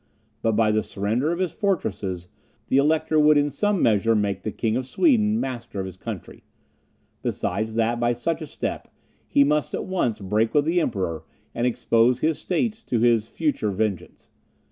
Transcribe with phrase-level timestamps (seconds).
[0.41, 2.27] But by the surrender of his fortresses,
[2.69, 6.43] the Elector would in some measure make the King of Sweden master of his country;
[7.21, 8.87] besides that, by such a step,
[9.27, 13.69] he must at once break with the Emperor, and expose his States to his future
[13.69, 14.31] vengeance.